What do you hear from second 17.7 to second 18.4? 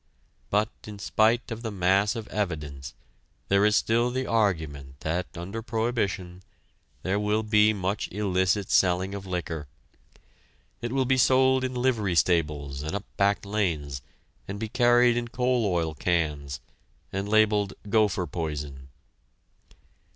"gopher